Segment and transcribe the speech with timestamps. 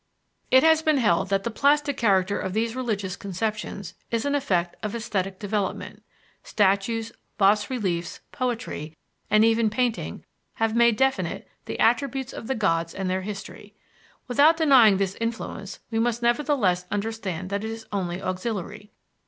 [0.49, 4.75] It has been held that the plastic character of these religious conceptions is an effect
[4.83, 6.01] of esthetic development:
[6.41, 8.97] statues, bas reliefs, poetry,
[9.29, 10.25] and even painting,
[10.55, 13.75] have made definite the attributes of the gods and their history.
[14.27, 18.89] Without denying this influence we must nevertheless understand that it is only auxiliary.